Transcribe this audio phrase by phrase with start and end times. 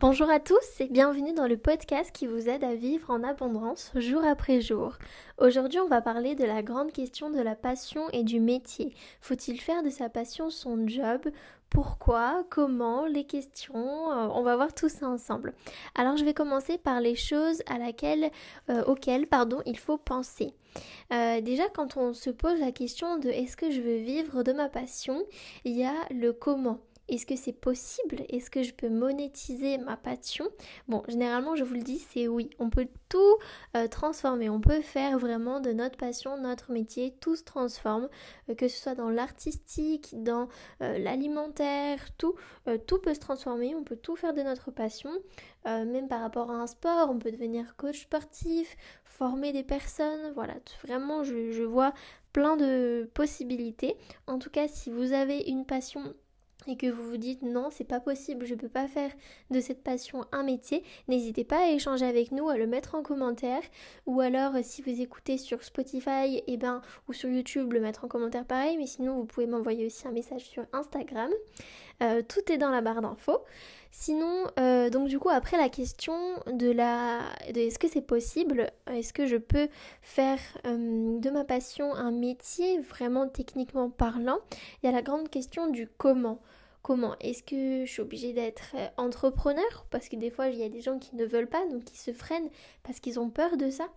[0.00, 3.92] Bonjour à tous et bienvenue dans le podcast qui vous aide à vivre en abondance
[3.94, 4.96] jour après jour.
[5.36, 8.94] Aujourd'hui, on va parler de la grande question de la passion et du métier.
[9.20, 11.28] Faut-il faire de sa passion son job?
[11.68, 15.52] Pourquoi, comment, les questions, euh, on va voir tout ça ensemble.
[15.94, 19.28] Alors je vais commencer par les choses euh, auxquelles
[19.66, 20.54] il faut penser.
[21.12, 24.54] Euh, déjà quand on se pose la question de est-ce que je veux vivre de
[24.54, 25.22] ma passion,
[25.66, 26.80] il y a le comment.
[27.10, 28.24] Est-ce que c'est possible?
[28.28, 30.48] Est-ce que je peux monétiser ma passion?
[30.86, 32.50] Bon, généralement, je vous le dis, c'est oui.
[32.60, 33.36] On peut tout
[33.76, 34.48] euh, transformer.
[34.48, 37.12] On peut faire vraiment de notre passion notre métier.
[37.20, 38.08] Tout se transforme,
[38.48, 40.48] euh, que ce soit dans l'artistique, dans
[40.82, 42.36] euh, l'alimentaire, tout,
[42.86, 43.74] tout peut se transformer.
[43.74, 45.10] On peut tout faire de notre passion.
[45.64, 50.32] même par rapport à un sport, on peut devenir coach sportif, former des personnes.
[50.34, 50.54] Voilà,
[50.84, 51.92] vraiment, je, je vois
[52.32, 53.96] plein de possibilités.
[54.28, 56.14] En tout cas, si vous avez une passion
[56.66, 59.10] et que vous vous dites non, c'est pas possible, je peux pas faire
[59.50, 63.02] de cette passion un métier, n'hésitez pas à échanger avec nous, à le mettre en
[63.02, 63.62] commentaire
[64.06, 67.80] ou alors euh, si vous écoutez sur Spotify et eh ben ou sur YouTube, le
[67.80, 71.30] mettre en commentaire pareil, mais sinon vous pouvez m'envoyer aussi un message sur Instagram.
[72.02, 73.44] Euh, tout est dans la barre d'infos.
[73.92, 76.14] Sinon, euh, donc du coup, après la question
[76.50, 77.20] de la,
[77.52, 79.68] de est-ce que c'est possible, est-ce que je peux
[80.00, 84.38] faire de ma passion un métier vraiment techniquement parlant,
[84.82, 86.40] il y a la grande question du comment.
[86.82, 89.86] Comment Est-ce que je suis obligée d'être entrepreneur?
[89.90, 91.98] Parce que des fois, il y a des gens qui ne veulent pas, donc qui
[91.98, 92.48] se freinent
[92.82, 93.88] parce qu'ils ont peur de ça.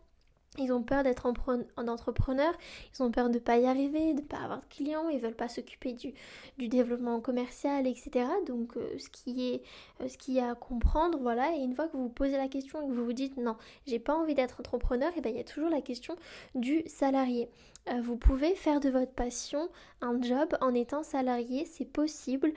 [0.60, 4.26] Ils ont peur d'être en ils ont peur de ne pas y arriver, de ne
[4.26, 6.14] pas avoir de clients, ils veulent pas s'occuper du,
[6.58, 8.28] du, développement commercial, etc.
[8.46, 9.64] Donc euh, ce qui est
[10.02, 11.56] euh, ce qui a à comprendre, voilà.
[11.56, 13.58] Et une fois que vous vous posez la question et que vous vous dites non,
[13.88, 16.16] j'ai pas envie d'être entrepreneur, et bien il y a toujours la question
[16.54, 17.50] du salarié.
[17.90, 19.70] Euh, vous pouvez faire de votre passion
[20.02, 22.54] un job en étant salarié, c'est possible.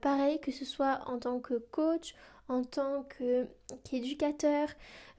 [0.00, 2.14] pareil que ce soit en tant que coach,
[2.48, 3.06] en tant
[3.84, 4.68] qu'éducateur,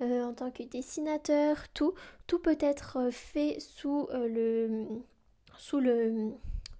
[0.01, 1.93] euh, en tant que dessinateur, tout,
[2.27, 4.85] tout peut être euh, fait sous euh, le
[5.57, 6.33] sous le,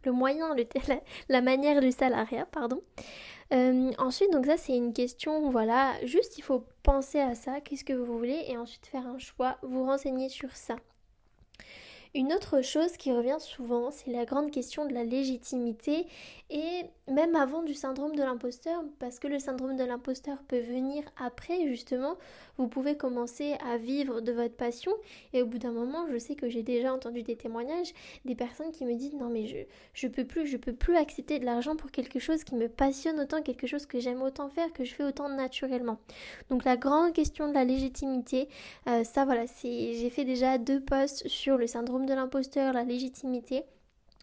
[0.06, 2.82] moyen, le, la, la, manière du salariat, pardon.
[3.52, 7.94] ensuite, donc ça c'est une question, voilà, juste il faut penser à ça, qu'est-ce que
[7.94, 10.76] vous voulez, et ensuite faire un choix, vous renseigner sur ça.
[12.16, 16.08] Une autre chose qui revient souvent, c'est la grande question de la légitimité
[16.50, 21.04] et même avant du syndrome de l'imposteur, parce que le syndrome de l'imposteur peut venir
[21.18, 22.16] après justement,
[22.58, 24.94] vous pouvez commencer à vivre de votre passion
[25.34, 27.94] et au bout d'un moment, je sais que j'ai déjà entendu des témoignages,
[28.24, 29.58] des personnes qui me disent non mais je
[29.94, 33.20] je peux plus, je peux plus accepter de l'argent pour quelque chose qui me passionne
[33.20, 35.98] autant, quelque chose que j'aime autant faire, que je fais autant naturellement.
[36.50, 38.48] Donc la grande question de la légitimité,
[38.88, 42.84] euh, ça voilà, c'est j'ai fait déjà deux posts sur le syndrome de l'imposteur, la
[42.84, 43.64] légitimité.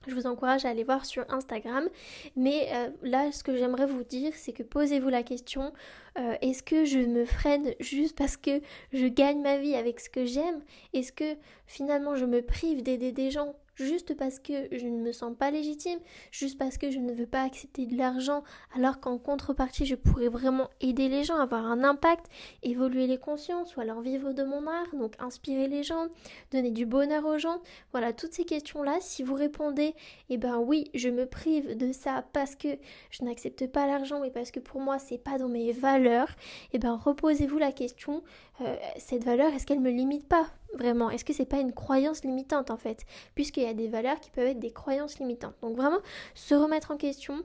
[0.06, 1.88] Je vous encourage à aller voir sur Instagram.
[2.36, 5.72] Mais euh, là, ce que j'aimerais vous dire, c'est que posez-vous la question,
[6.18, 8.60] euh, est-ce que je me freine juste parce que
[8.92, 10.60] je gagne ma vie avec ce que j'aime?
[10.92, 13.54] Est-ce que finalement je me prive d'aider des gens?
[13.74, 15.98] Juste parce que je ne me sens pas légitime,
[16.30, 18.42] juste parce que je ne veux pas accepter de l'argent,
[18.74, 22.26] alors qu'en contrepartie je pourrais vraiment aider les gens, avoir un impact,
[22.62, 26.08] évoluer les consciences, ou alors vivre de mon art, donc inspirer les gens,
[26.50, 27.60] donner du bonheur aux gens.
[27.92, 29.94] Voilà, toutes ces questions-là, si vous répondez,
[30.28, 32.68] eh ben oui, je me prive de ça parce que
[33.10, 36.28] je n'accepte pas l'argent et parce que pour moi c'est pas dans mes valeurs,
[36.72, 38.22] eh ben reposez-vous la question,
[38.60, 40.46] euh, cette valeur, est-ce qu'elle me limite pas?
[40.78, 43.04] Vraiment Est-ce que c'est pas une croyance limitante en fait?
[43.34, 45.54] Puisqu'il y a des valeurs qui peuvent être des croyances limitantes.
[45.62, 46.00] Donc vraiment
[46.34, 47.42] se remettre en question,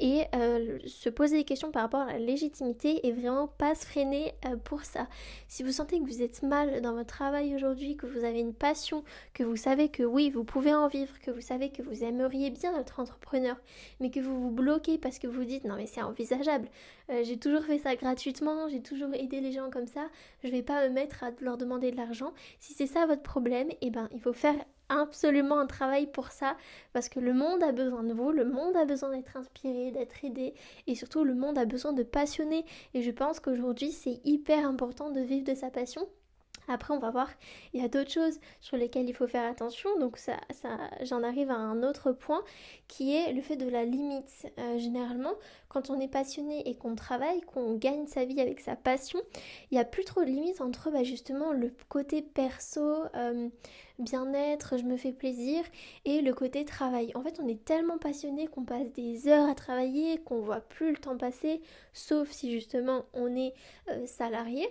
[0.00, 3.86] et euh, se poser des questions par rapport à la légitimité et vraiment pas se
[3.86, 5.06] freiner euh, pour ça.
[5.48, 8.54] Si vous sentez que vous êtes mal dans votre travail aujourd'hui, que vous avez une
[8.54, 9.04] passion,
[9.34, 12.50] que vous savez que oui, vous pouvez en vivre, que vous savez que vous aimeriez
[12.50, 13.56] bien être entrepreneur,
[14.00, 16.68] mais que vous vous bloquez parce que vous dites non mais c'est envisageable,
[17.10, 20.08] euh, j'ai toujours fait ça gratuitement, j'ai toujours aidé les gens comme ça,
[20.44, 22.32] je vais pas me mettre à leur demander de l'argent.
[22.60, 24.56] Si c'est ça votre problème, eh ben il faut faire
[25.00, 26.56] absolument un travail pour ça
[26.92, 30.24] parce que le monde a besoin de vous, le monde a besoin d'être inspiré, d'être
[30.24, 30.54] aidé
[30.86, 32.64] et surtout le monde a besoin de passionner
[32.94, 36.06] et je pense qu'aujourd'hui c'est hyper important de vivre de sa passion
[36.72, 37.28] après, on va voir,
[37.72, 39.90] il y a d'autres choses sur lesquelles il faut faire attention.
[39.98, 40.36] Donc, ça,
[41.02, 42.42] j'en arrive à un autre point
[42.88, 44.52] qui est le fait de la limite.
[44.58, 45.34] Euh, généralement,
[45.68, 49.20] quand on est passionné et qu'on travaille, qu'on gagne sa vie avec sa passion,
[49.70, 53.48] il n'y a plus trop de limites entre bah, justement le côté perso, euh,
[53.98, 55.62] bien-être, je me fais plaisir,
[56.04, 57.12] et le côté travail.
[57.14, 60.90] En fait, on est tellement passionné qu'on passe des heures à travailler, qu'on voit plus
[60.90, 61.60] le temps passer,
[61.92, 63.54] sauf si justement on est
[63.88, 64.68] euh, salarié.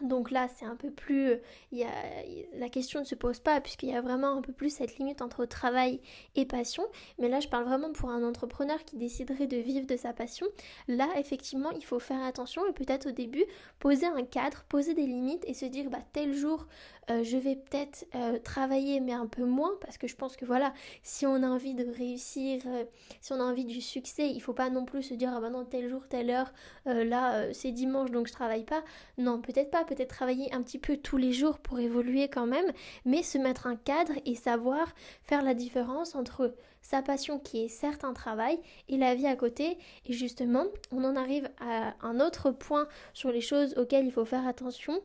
[0.00, 1.36] Donc là, c'est un peu plus.
[1.70, 5.22] La question ne se pose pas, puisqu'il y a vraiment un peu plus cette limite
[5.22, 6.00] entre travail
[6.34, 6.82] et passion.
[7.18, 10.46] Mais là, je parle vraiment pour un entrepreneur qui déciderait de vivre de sa passion.
[10.88, 13.44] Là, effectivement, il faut faire attention et peut-être au début,
[13.78, 16.66] poser un cadre, poser des limites et se dire, bah, tel jour,
[17.10, 20.44] euh, je vais peut-être euh, travailler, mais un peu moins, parce que je pense que
[20.44, 20.72] voilà,
[21.02, 22.84] si on a envie de réussir, euh,
[23.20, 25.50] si on a envie du succès, il faut pas non plus se dire, ah bah
[25.50, 26.52] non, tel jour, telle heure,
[26.86, 28.84] là, c'est dimanche, donc je travaille pas.
[29.18, 32.72] Non, peut-être pas peut-être travailler un petit peu tous les jours pour évoluer quand même,
[33.04, 37.68] mais se mettre un cadre et savoir faire la différence entre sa passion qui est
[37.68, 38.58] certes un travail
[38.88, 39.78] et la vie à côté.
[40.06, 44.24] Et justement, on en arrive à un autre point sur les choses auxquelles il faut
[44.24, 45.00] faire attention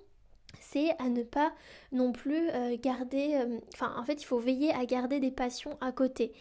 [0.59, 1.53] c'est à ne pas
[1.91, 5.77] non plus euh, garder, euh, enfin en fait il faut veiller à garder des passions
[5.81, 6.33] à côté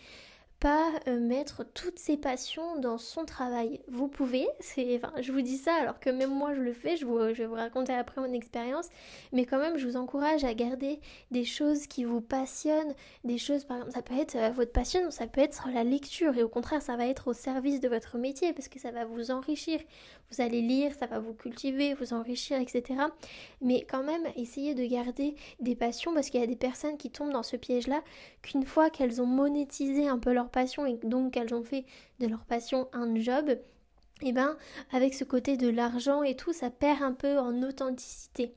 [0.60, 3.80] pas euh, mettre toutes ses passions dans son travail.
[3.88, 6.96] Vous pouvez, c'est, enfin, je vous dis ça alors que même moi je le fais,
[6.96, 8.88] je, vous, je vais vous raconter après mon expérience,
[9.32, 11.00] mais quand même je vous encourage à garder
[11.30, 12.94] des choses qui vous passionnent,
[13.24, 16.36] des choses, par exemple, ça peut être euh, votre passion, ça peut être la lecture,
[16.36, 19.04] et au contraire ça va être au service de votre métier parce que ça va
[19.04, 19.80] vous enrichir.
[20.30, 23.00] Vous allez lire, ça va vous cultiver, vous enrichir, etc.
[23.60, 27.10] Mais quand même, essayez de garder des passions parce qu'il y a des personnes qui
[27.10, 28.02] tombent dans ce piège-là
[28.42, 31.84] qu'une fois qu'elles ont monétisé un peu leur passion et donc qu'elles ont fait
[32.20, 33.48] de leur passion un job,
[34.22, 34.56] et eh ben
[34.92, 38.54] avec ce côté de l'argent et tout, ça perd un peu en authenticité.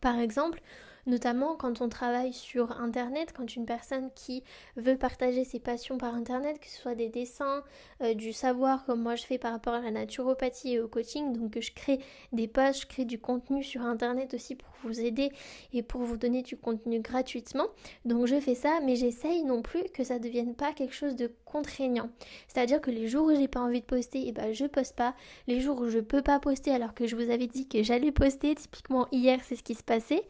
[0.00, 0.60] Par exemple,
[1.06, 4.42] notamment quand on travaille sur Internet, quand une personne qui
[4.76, 7.62] veut partager ses passions par Internet, que ce soit des dessins,
[8.02, 11.32] euh, du savoir comme moi je fais par rapport à la naturopathie et au coaching,
[11.32, 12.00] donc je crée
[12.32, 15.30] des posts, je crée du contenu sur Internet aussi pour vous aider
[15.72, 17.66] et pour vous donner du contenu gratuitement.
[18.04, 21.16] Donc je fais ça, mais j'essaye non plus que ça ne devienne pas quelque chose
[21.16, 22.10] de contraignant.
[22.48, 24.96] C'est-à-dire que les jours où j'ai pas envie de poster, et eh ben je poste
[24.96, 25.14] pas.
[25.46, 28.12] Les jours où je peux pas poster alors que je vous avais dit que j'allais
[28.12, 30.22] poster, typiquement hier c'est ce qui se passait,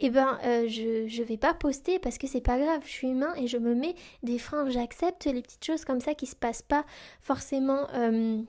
[0.00, 3.08] eh ben euh, je, je vais pas poster parce que c'est pas grave, je suis
[3.08, 6.34] humain et je me mets des freins, j'accepte les petites choses comme ça qui se
[6.34, 6.84] passent pas
[7.20, 7.86] forcément.
[7.94, 8.40] Euh,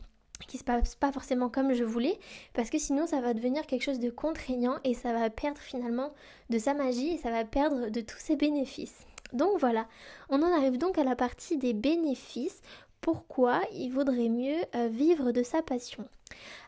[0.47, 2.19] qui se passe pas forcément comme je voulais
[2.53, 6.13] parce que sinon ça va devenir quelque chose de contraignant et ça va perdre finalement
[6.51, 9.07] de sa magie et ça va perdre de tous ses bénéfices.
[9.33, 9.87] Donc voilà,
[10.29, 12.61] on en arrive donc à la partie des bénéfices.
[13.01, 16.07] Pourquoi il vaudrait mieux euh, vivre de sa passion?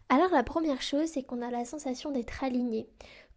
[0.09, 2.87] Alors la première chose, c'est qu'on a la sensation d'être aligné.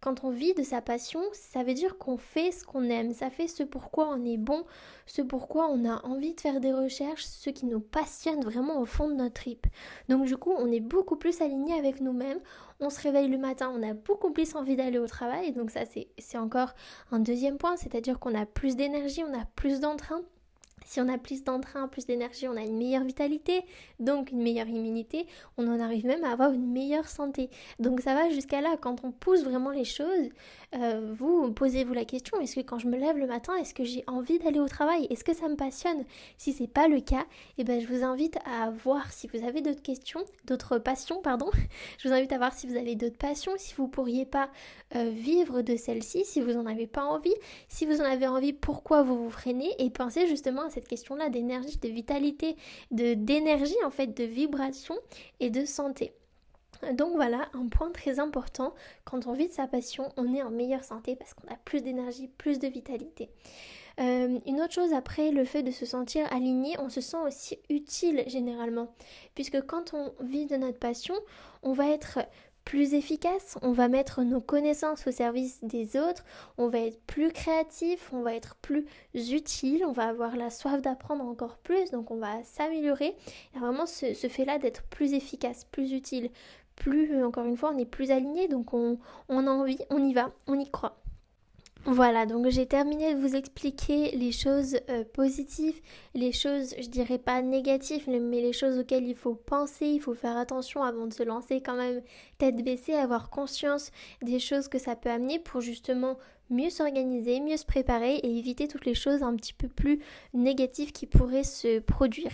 [0.03, 3.29] Quand on vit de sa passion, ça veut dire qu'on fait ce qu'on aime, ça
[3.29, 4.65] fait ce pourquoi on est bon,
[5.05, 8.85] ce pourquoi on a envie de faire des recherches, ce qui nous passionne vraiment au
[8.85, 9.65] fond de notre trip.
[10.09, 12.41] Donc du coup, on est beaucoup plus aligné avec nous-mêmes,
[12.81, 15.85] on se réveille le matin, on a beaucoup plus envie d'aller au travail, donc ça
[15.85, 16.73] c'est encore
[17.11, 20.19] un deuxième point, c'est-à-dire qu'on a plus d'énergie, on a plus d'entrain.
[20.85, 23.61] Si on a plus d'entrain, plus d'énergie, on a une meilleure vitalité,
[23.99, 25.27] donc une meilleure immunité,
[25.57, 27.49] on en arrive même à avoir une meilleure santé.
[27.79, 30.29] Donc ça va jusqu'à là, quand on pousse vraiment les choses,
[30.75, 33.83] euh, vous posez-vous la question, est-ce que quand je me lève le matin, est-ce que
[33.83, 35.07] j'ai envie d'aller au travail?
[35.09, 36.03] Est-ce que ça me passionne?
[36.37, 37.25] Si c'est pas le cas,
[37.57, 41.49] eh ben, je vous invite à voir si vous avez d'autres questions, d'autres passions, pardon.
[41.99, 44.49] je vous invite à voir si vous avez d'autres passions, si vous pourriez pas
[44.95, 47.33] euh, vivre de celle-ci, si vous en avez pas envie.
[47.67, 49.69] Si vous en avez envie, pourquoi vous vous freinez?
[49.79, 52.55] Et pensez justement à cette question-là d'énergie, de vitalité,
[52.91, 54.95] de d'énergie en fait, de vibration
[55.39, 56.13] et de santé.
[56.91, 58.73] Donc voilà, un point très important,
[59.05, 61.81] quand on vit de sa passion, on est en meilleure santé parce qu'on a plus
[61.81, 63.29] d'énergie, plus de vitalité.
[63.99, 67.59] Euh, une autre chose après le fait de se sentir aligné, on se sent aussi
[67.69, 68.93] utile généralement.
[69.35, 71.15] Puisque quand on vit de notre passion,
[71.61, 72.19] on va être
[72.65, 76.23] plus efficace, on va mettre nos connaissances au service des autres,
[76.57, 78.85] on va être plus créatif, on va être plus
[79.15, 83.15] utile, on va avoir la soif d'apprendre encore plus, donc on va s'améliorer.
[83.53, 86.29] Il y a vraiment ce, fait-là d'être plus efficace, plus utile,
[86.75, 88.97] plus, euh, encore une fois, on est plus aligné, donc on,
[89.29, 91.02] on a envie, on y va, on y croit.
[91.85, 95.81] Voilà, donc j'ai terminé de vous expliquer les choses euh, positives,
[96.15, 100.13] les choses, je dirais pas négatives, mais les choses auxquelles il faut penser, il faut
[100.13, 102.01] faire attention avant de se lancer quand même
[102.37, 106.17] tête baissée, avoir conscience des choses que ça peut amener pour justement
[106.49, 109.99] mieux s'organiser, mieux se préparer et éviter toutes les choses un petit peu plus
[110.33, 112.31] négatives qui pourraient se produire.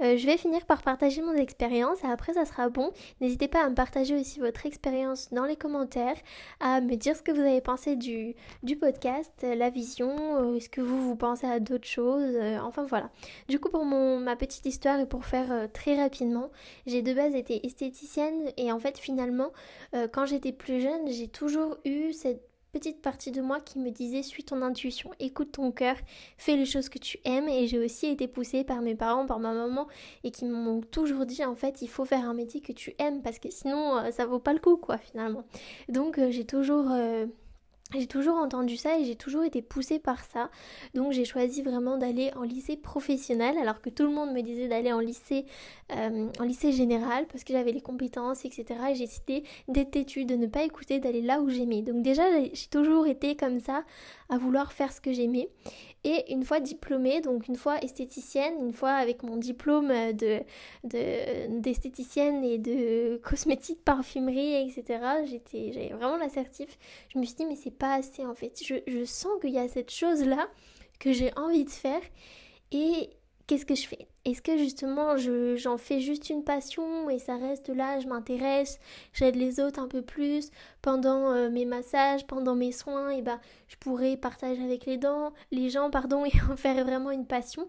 [0.00, 2.92] Euh, je vais finir par partager mon expérience et après ça sera bon.
[3.20, 6.16] N'hésitez pas à me partager aussi votre expérience dans les commentaires,
[6.60, 10.68] à me dire ce que vous avez pensé du, du podcast, la vision, euh, est-ce
[10.68, 13.10] que vous vous pensez à d'autres choses, euh, enfin voilà.
[13.48, 16.50] Du coup pour mon, ma petite histoire et pour faire très rapidement,
[16.86, 19.50] j'ai de base été esthéticienne et en fait finalement
[20.12, 24.22] quand j'étais plus jeune j'ai toujours eu cette petite partie de moi qui me disait
[24.22, 25.94] suis ton intuition, écoute ton cœur,
[26.38, 29.38] fais les choses que tu aimes et j'ai aussi été poussée par mes parents, par
[29.38, 29.88] ma maman
[30.24, 33.20] et qui m'ont toujours dit en fait il faut faire un métier que tu aimes
[33.20, 35.44] parce que sinon euh, ça vaut pas le coup quoi finalement.
[35.90, 37.26] Donc euh, j'ai toujours euh,
[38.00, 40.50] j'ai toujours entendu ça et j'ai toujours été poussée par ça.
[40.94, 44.68] Donc j'ai choisi vraiment d'aller en lycée professionnel alors que tout le monde me disait
[44.68, 45.46] d'aller en lycée
[45.92, 48.64] euh, en lycée général parce que j'avais les compétences, etc.
[48.90, 51.82] Et j'ai décidé d'être têtue, de ne pas écouter, d'aller là où j'aimais.
[51.82, 52.22] Donc déjà
[52.52, 53.84] j'ai toujours été comme ça
[54.28, 55.48] à vouloir faire ce que j'aimais.
[56.04, 60.40] Et une fois diplômée, donc une fois esthéticienne, une fois avec mon diplôme de,
[60.82, 66.76] d'esthéticienne et de cosmétique, parfumerie, etc., j'étais, j'avais vraiment l'assertif.
[67.12, 68.60] Je me suis dit, mais c'est pas assez en fait.
[68.64, 70.48] Je, je sens qu'il y a cette chose-là
[70.98, 72.02] que j'ai envie de faire.
[72.72, 73.10] Et
[73.46, 74.06] qu'est-ce que je fais?
[74.24, 78.78] Est-ce que justement j'en fais juste une passion et ça reste là, je m'intéresse,
[79.12, 83.40] j'aide les autres un peu plus pendant euh, mes massages, pendant mes soins, et ben
[83.68, 87.68] je pourrais partager avec les dents, les gens pardon et en faire vraiment une passion?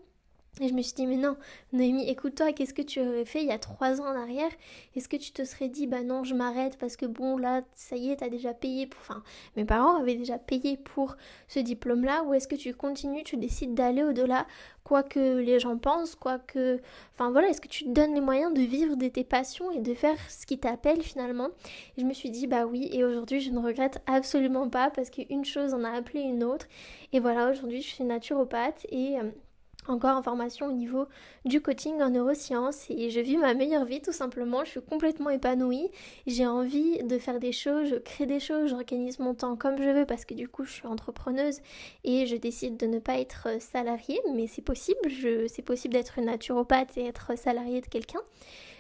[0.62, 1.36] Et je me suis dit, mais non,
[1.72, 4.52] Noémie, écoute-toi, qu'est-ce que tu aurais fait il y a trois ans en arrière?
[4.96, 7.96] Est-ce que tu te serais dit, bah non, je m'arrête parce que bon, là, ça
[7.96, 9.02] y est, t'as déjà payé pour.
[9.02, 9.24] Enfin,
[9.56, 11.18] mes parents avaient déjà payé pour
[11.48, 14.46] ce diplôme-là, ou est-ce que tu continues, tu décides d'aller au-delà,
[14.84, 16.80] quoi que les gens pensent, quoi que.
[17.16, 19.80] Enfin voilà, est-ce que tu te donnes les moyens de vivre de tes passions et
[19.80, 21.50] de faire ce qui t'appelle finalement?
[21.98, 25.10] Et je me suis dit, bah oui, et aujourd'hui, je ne regrette absolument pas parce
[25.10, 26.68] qu'une chose en a appelé une autre.
[27.12, 29.18] Et voilà, aujourd'hui, je suis naturopathe et.
[29.18, 29.32] Euh,
[29.88, 31.08] encore en formation au niveau
[31.46, 32.90] du coaching en neurosciences.
[32.90, 35.90] Et je vis ma meilleure vie tout simplement, je suis complètement épanouie,
[36.28, 39.90] j'ai envie de faire des choses, je crée des choses, j'organise mon temps comme je
[39.90, 41.60] veux parce que du coup je suis entrepreneuse
[42.04, 44.20] et je décide de ne pas être salariée.
[44.34, 45.00] Mais c'est possible,
[45.48, 48.22] c'est possible d'être naturopathe et être salariée de quelqu'un.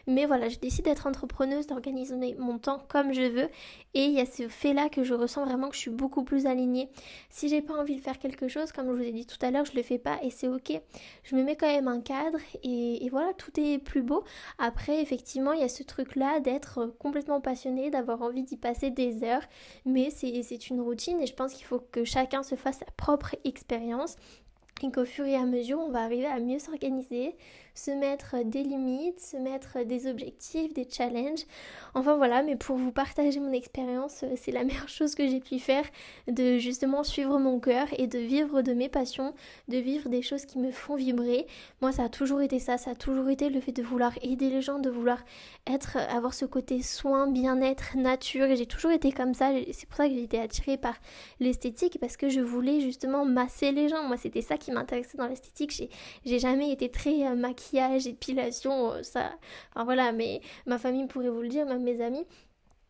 [0.07, 3.49] Mais voilà, je décide d'être entrepreneuse, d'organiser mon temps comme je veux.
[3.93, 6.45] Et il y a ce fait-là que je ressens vraiment que je suis beaucoup plus
[6.45, 6.89] alignée.
[7.29, 9.51] Si j'ai pas envie de faire quelque chose, comme je vous ai dit tout à
[9.51, 10.73] l'heure, je le fais pas et c'est ok.
[11.23, 14.23] Je me mets quand même un cadre et, voilà, tout est plus beau.
[14.57, 19.23] Après, effectivement, il y a ce truc-là d'être complètement passionné, d'avoir envie d'y passer des
[19.23, 19.43] heures.
[19.85, 23.35] Mais c'est une routine et je pense qu'il faut que chacun se fasse sa propre
[23.45, 24.15] expérience
[24.81, 27.35] et qu'au fur et à mesure, on va arriver à mieux s'organiser,
[27.75, 31.45] se mettre des limites, se mettre des objectifs, des challenges.
[31.95, 35.39] Enfin voilà, mais pour vous partager mon expérience, euh, c'est la meilleure chose que j'ai
[35.39, 35.85] pu faire
[36.27, 39.33] de justement suivre mon cœur et de vivre de mes passions,
[39.69, 41.47] de vivre des choses qui me font vibrer.
[41.81, 44.49] Moi, ça a toujours été ça, ça a toujours été le fait de vouloir aider
[44.49, 45.23] les gens, de vouloir
[45.65, 48.55] être, avoir ce côté soin, bien-être, nature.
[48.55, 49.51] J'ai toujours été comme ça.
[49.71, 50.95] C'est pour ça que j'ai été attirée par
[51.39, 54.03] l'esthétique parce que je voulais justement masser les gens.
[54.03, 55.89] Moi, c'était ça qui m'intéressait dans l'esthétique.
[56.25, 59.31] J'ai jamais été très euh, maquillée maquillage, épilation, euh, ça.
[59.71, 62.25] Enfin voilà, mais ma famille pourrait vous le dire, même mes amis.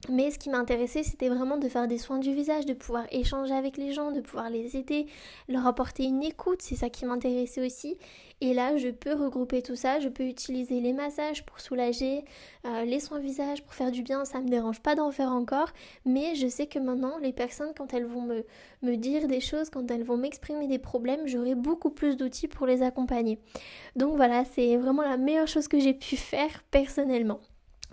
[0.09, 3.53] Mais ce qui m'intéressait, c'était vraiment de faire des soins du visage, de pouvoir échanger
[3.53, 5.05] avec les gens, de pouvoir les aider,
[5.47, 7.97] leur apporter une écoute, c'est ça qui m'intéressait aussi.
[8.41, 12.25] Et là, je peux regrouper tout ça, je peux utiliser les massages pour soulager,
[12.65, 15.69] euh, les soins visage pour faire du bien, ça me dérange pas d'en faire encore,
[16.05, 18.43] mais je sais que maintenant, les personnes, quand elles vont me,
[18.81, 22.67] me dire des choses, quand elles vont m'exprimer des problèmes, j'aurai beaucoup plus d'outils pour
[22.67, 23.39] les accompagner.
[23.95, 27.39] Donc voilà, c'est vraiment la meilleure chose que j'ai pu faire personnellement.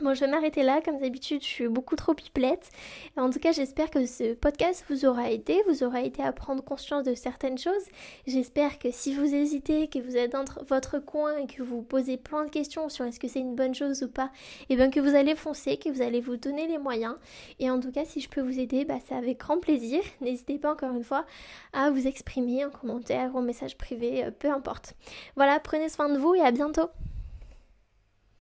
[0.03, 2.71] Bon, je vais m'arrêter là, comme d'habitude, je suis beaucoup trop pipelette.
[3.19, 6.65] En tout cas, j'espère que ce podcast vous aura aidé, vous aura aidé à prendre
[6.65, 7.85] conscience de certaines choses.
[8.27, 12.17] J'espère que si vous hésitez, que vous êtes dans votre coin et que vous posez
[12.17, 14.31] plein de questions sur est-ce que c'est une bonne chose ou pas,
[14.63, 17.17] et eh bien que vous allez foncer, que vous allez vous donner les moyens.
[17.59, 20.01] Et en tout cas, si je peux vous aider, bah, c'est avec grand plaisir.
[20.23, 21.27] N'hésitez pas encore une fois
[21.75, 24.95] à vous exprimer en commentaire ou en message privé, euh, peu importe.
[25.37, 26.89] Voilà, prenez soin de vous et à bientôt.